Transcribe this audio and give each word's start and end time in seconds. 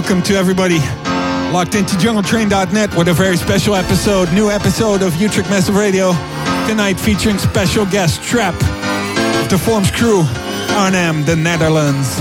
welcome 0.00 0.22
to 0.22 0.34
everybody 0.34 0.78
locked 1.52 1.74
into 1.74 1.94
jungletrain.net 1.96 2.96
with 2.96 3.08
a 3.08 3.12
very 3.12 3.36
special 3.36 3.74
episode, 3.74 4.32
new 4.32 4.48
episode 4.48 5.02
of 5.02 5.14
Utrecht 5.16 5.50
Massive 5.50 5.76
Radio. 5.76 6.12
Tonight 6.66 6.94
featuring 6.94 7.36
special 7.36 7.84
guest 7.84 8.22
Trap 8.22 8.54
of 8.54 9.50
the 9.50 9.58
Forms 9.58 9.90
crew, 9.90 10.22
Arnhem, 10.70 11.26
the 11.26 11.36
Netherlands. 11.36 12.18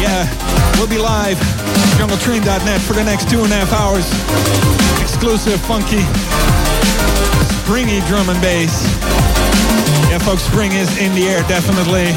Yeah, 0.00 0.24
we'll 0.78 0.88
be 0.88 0.96
live 0.96 1.36
jungletrain.net 1.98 2.80
for 2.80 2.94
the 2.94 3.04
next 3.04 3.28
two 3.28 3.44
and 3.44 3.52
a 3.52 3.56
half 3.56 3.72
hours 3.74 4.83
exclusive, 5.24 5.58
funky, 5.62 6.02
springy 7.62 8.00
drum 8.00 8.28
and 8.28 8.38
bass. 8.42 8.84
Yeah, 10.10 10.18
folks, 10.18 10.42
spring 10.42 10.72
is 10.72 10.98
in 10.98 11.14
the 11.14 11.26
air, 11.26 11.40
definitely. 11.48 12.12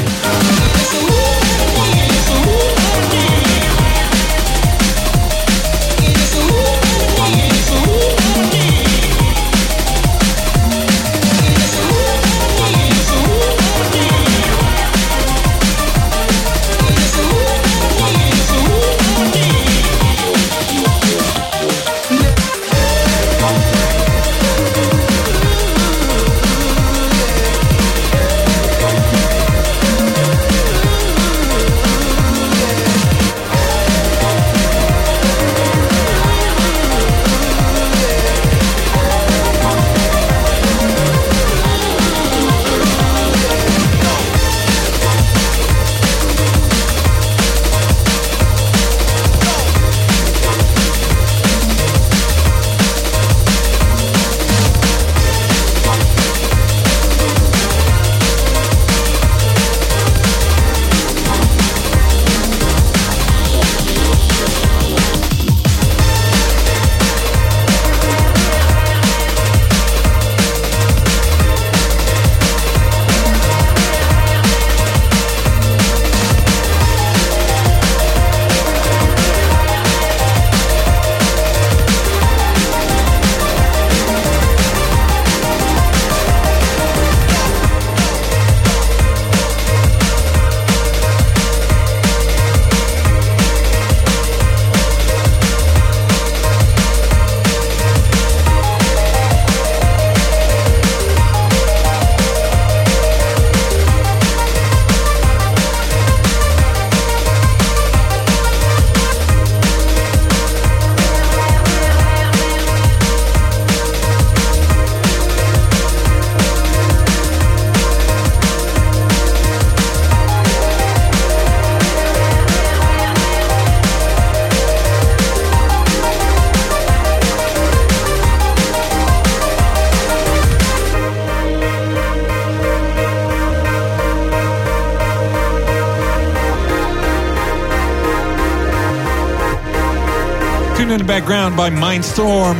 The 141.28 141.34
background 141.34 141.56
by 141.58 141.68
Mindstorm. 141.68 142.58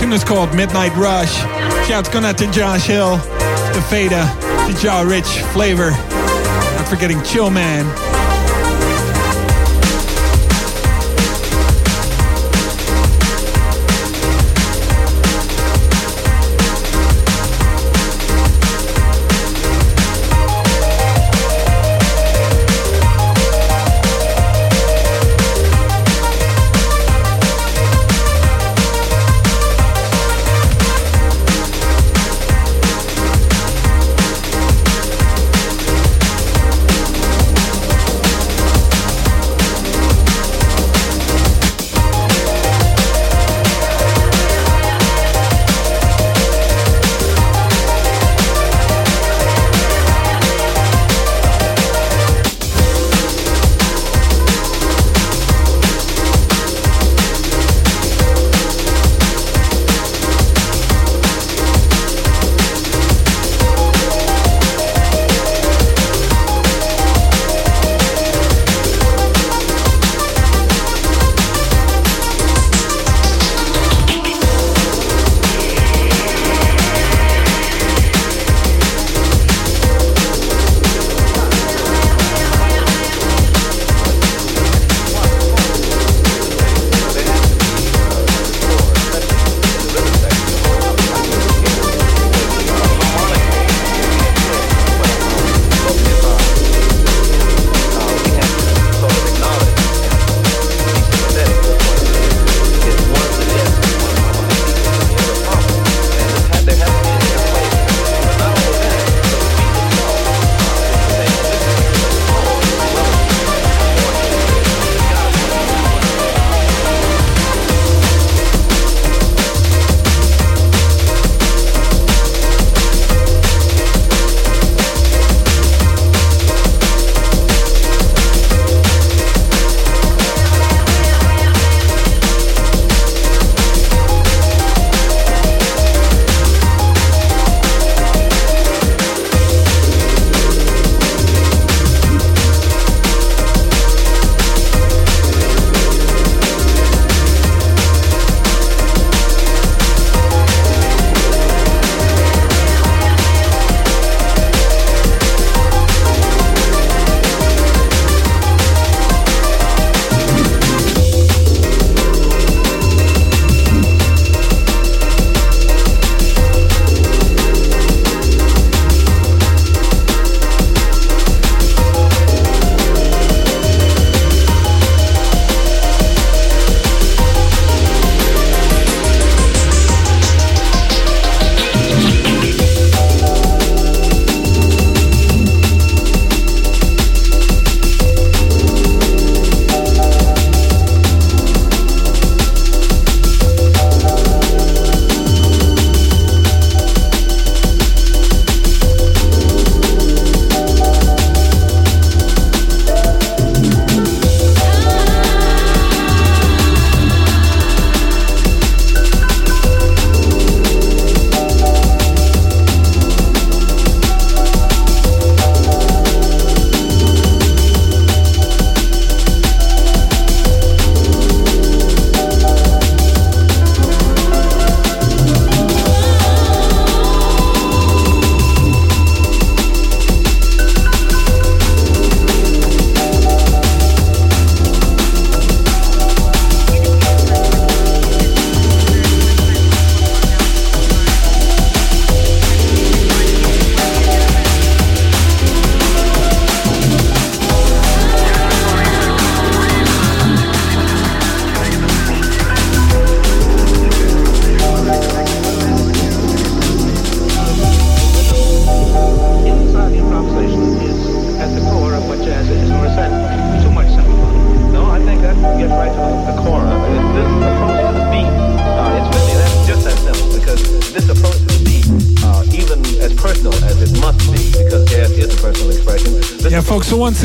Tune 0.00 0.12
is 0.12 0.24
called 0.24 0.52
Midnight 0.54 0.92
Rush. 0.96 1.36
Shouts 1.86 2.08
going 2.08 2.24
out 2.24 2.36
to 2.38 2.50
Josh 2.50 2.86
Hill, 2.86 3.16
to 3.16 3.80
Fada, 3.82 4.26
to 4.66 4.80
Jaw 4.80 5.02
Rich, 5.02 5.26
Flavor. 5.52 5.90
Not 5.90 6.88
forgetting 6.88 7.22
Chill 7.22 7.50
Man. 7.50 8.07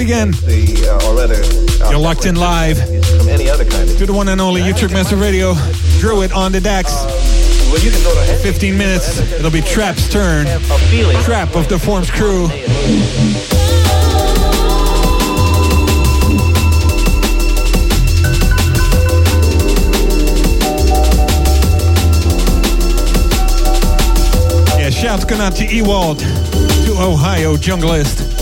again. 0.04 0.34
You're 1.90 1.98
locked 1.98 2.26
in 2.26 2.36
live 2.36 2.76
to 2.78 4.06
the 4.06 4.14
one 4.14 4.28
and 4.28 4.42
only 4.42 4.62
Utrecht 4.62 4.94
Massive 4.94 5.22
Radio. 5.22 5.54
Drew 6.00 6.24
it 6.24 6.34
on 6.34 6.52
the 6.52 6.60
decks. 6.60 6.94
15 8.44 8.78
minutes. 8.78 9.20
It'll 9.32 9.50
be 9.50 9.62
Trap's 9.62 10.10
turn. 10.10 10.46
Trap 11.24 11.56
of 11.56 11.70
the 11.70 11.80
Forms 11.80 12.12
crew. 12.12 12.50
Yeah, 24.78 24.90
shouts 24.90 25.24
going 25.24 25.42
out 25.42 25.56
to 25.56 25.66
Ewald, 25.66 26.20
to 26.20 26.96
Ohio 27.00 27.56
Junglist. 27.56 28.33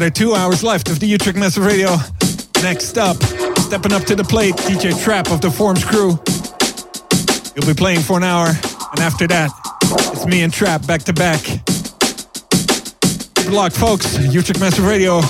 Another 0.00 0.10
two 0.14 0.32
hours 0.32 0.62
left 0.62 0.88
of 0.88 0.98
the 0.98 1.06
Utrecht 1.06 1.36
Massive 1.36 1.66
Radio. 1.66 1.94
Next 2.62 2.96
up, 2.96 3.22
stepping 3.58 3.92
up 3.92 4.04
to 4.04 4.16
the 4.16 4.24
plate, 4.24 4.54
DJ 4.54 4.98
Trap 5.04 5.30
of 5.30 5.42
the 5.42 5.50
Forms 5.50 5.84
crew. 5.84 6.18
He'll 7.54 7.66
be 7.66 7.76
playing 7.76 8.00
for 8.00 8.16
an 8.16 8.22
hour, 8.22 8.46
and 8.46 9.00
after 9.00 9.26
that, 9.26 9.50
it's 10.14 10.24
me 10.24 10.40
and 10.40 10.50
Trap 10.50 10.86
back 10.86 11.02
to 11.02 11.12
back. 11.12 11.42
Good 13.34 13.52
luck, 13.52 13.72
folks. 13.72 14.16
Utrecht 14.16 14.58
Massive 14.58 14.86
Radio. 14.86 15.20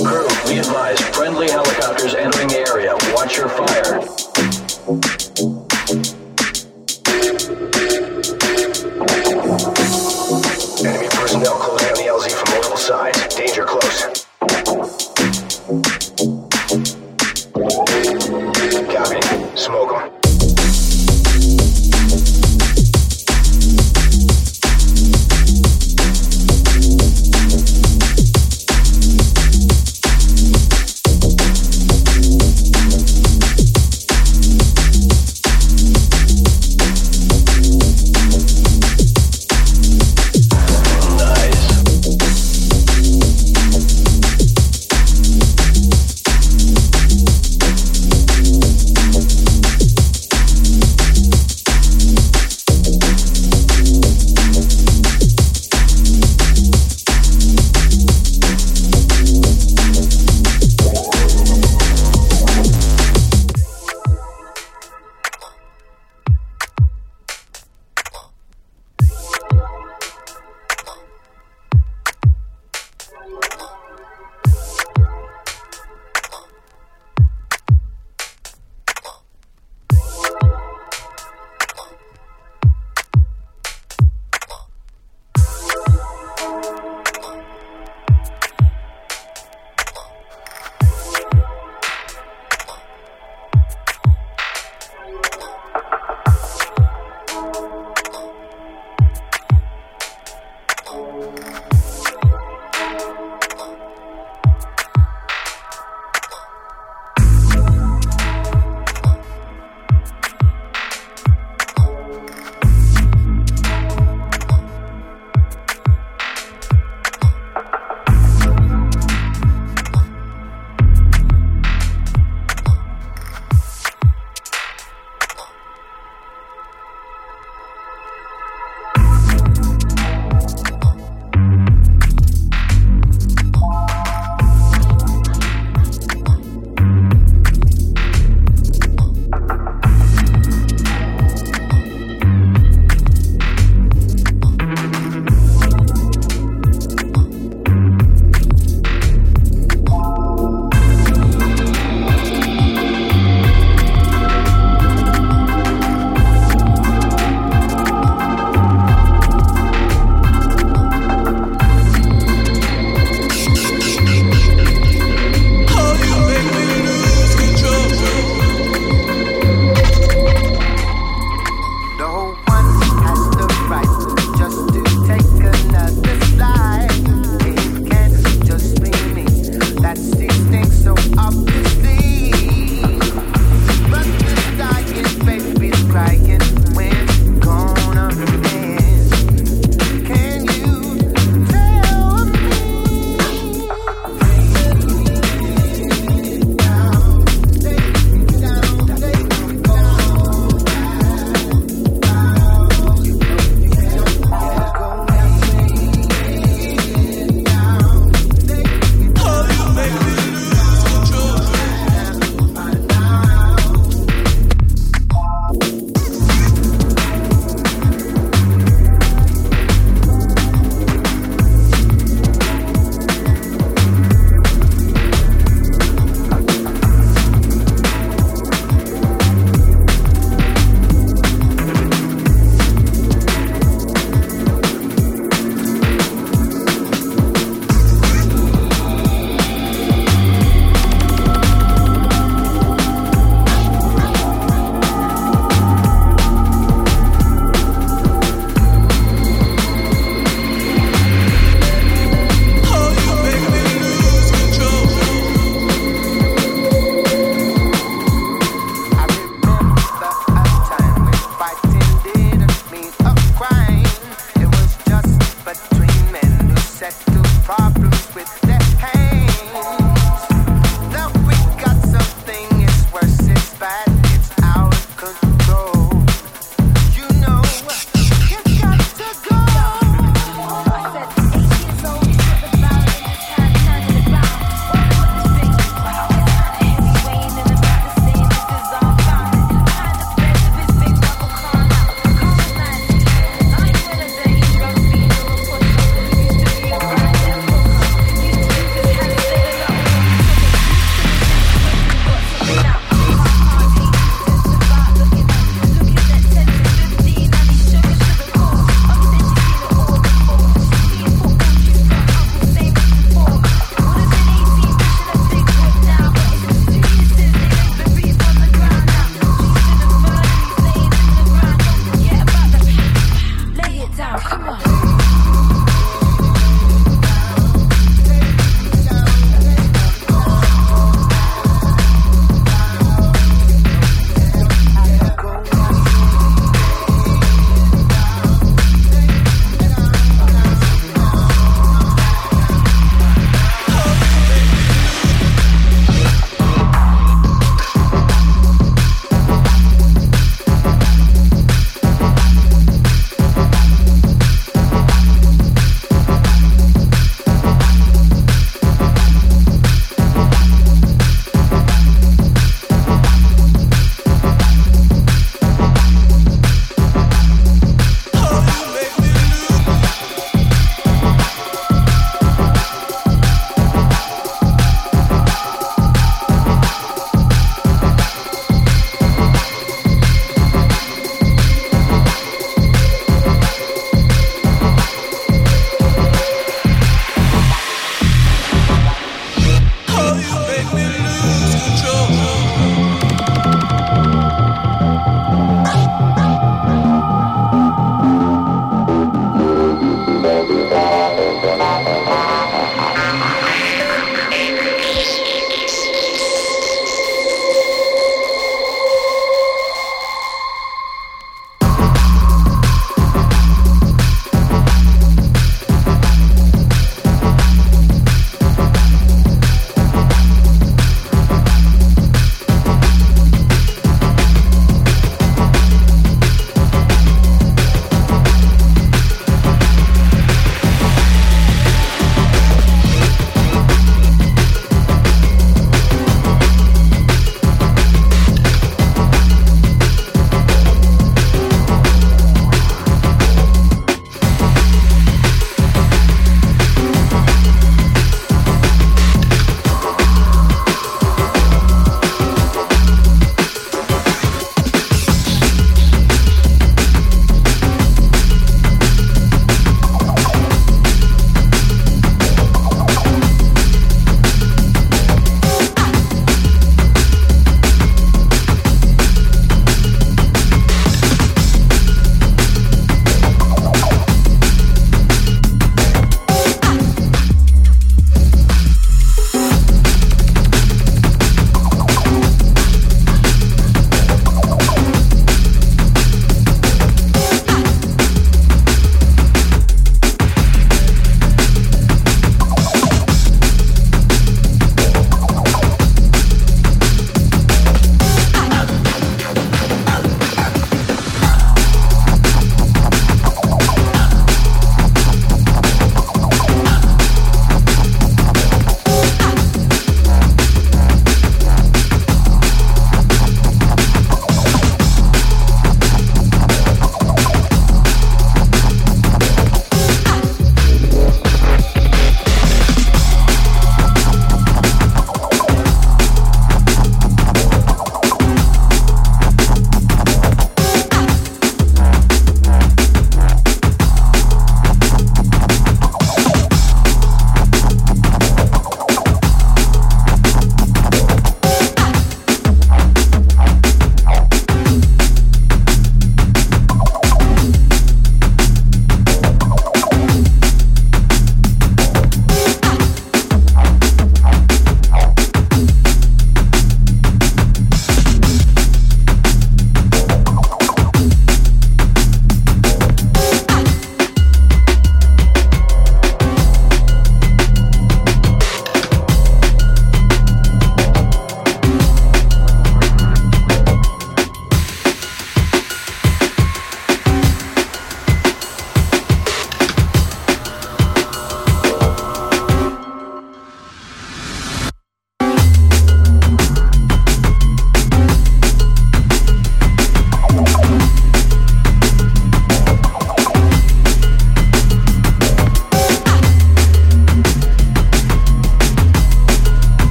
Crew, 0.00 0.26
be 0.48 0.58
advised, 0.58 1.02
friendly 1.14 1.50
helicopters 1.50 2.14
entering 2.14 2.48
the 2.48 2.64
area. 2.72 2.96
Watch 3.14 3.36
your 3.36 3.50
fire. 3.50 4.27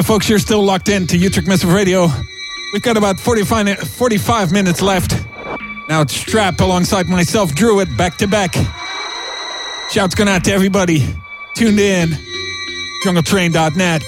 Yeah, 0.00 0.06
folks, 0.06 0.30
you're 0.30 0.38
still 0.38 0.64
locked 0.64 0.88
in 0.88 1.06
to 1.08 1.18
Utrecht 1.18 1.46
Massive 1.46 1.74
Radio. 1.74 2.08
We've 2.72 2.80
got 2.80 2.96
about 2.96 3.20
45, 3.20 3.80
45 3.80 4.50
minutes 4.50 4.80
left. 4.80 5.12
Now 5.90 6.00
it's 6.00 6.16
Strap 6.16 6.58
alongside 6.60 7.06
myself, 7.06 7.54
Druid, 7.54 7.98
back 7.98 8.16
to 8.16 8.26
back. 8.26 8.54
Shouts 9.90 10.14
going 10.14 10.30
out 10.30 10.42
to 10.44 10.52
everybody 10.52 11.00
tuned 11.54 11.78
in. 11.78 12.08
JungleTrain.net. 13.04 14.02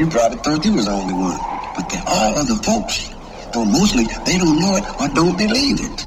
You 0.00 0.06
probably 0.06 0.38
thought 0.38 0.64
you 0.64 0.72
was 0.72 0.86
the 0.86 0.92
only 0.92 1.12
one. 1.12 1.36
But 1.76 1.90
there 1.90 2.00
are 2.00 2.34
other 2.36 2.54
folks. 2.64 3.10
Though 3.52 3.66
mostly 3.66 4.04
they 4.24 4.38
don't 4.38 4.58
know 4.58 4.76
it 4.76 4.84
or 4.98 5.08
don't 5.08 5.36
believe 5.36 5.78
it. 5.78 6.06